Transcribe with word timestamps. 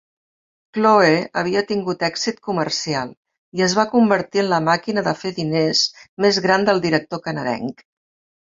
"Chloe" 0.77 1.11
havia 1.41 1.61
tingut 1.71 2.05
èxit 2.07 2.39
comercial 2.47 3.13
i 3.59 3.65
es 3.67 3.75
va 3.81 3.87
convertir 3.93 4.43
en 4.45 4.49
la 4.55 4.61
màquina 4.71 5.05
de 5.11 5.15
fer 5.21 5.35
diners 5.39 5.83
més 6.27 6.41
gran 6.49 6.67
del 6.71 6.83
director 6.89 7.27
canadenc. 7.29 7.87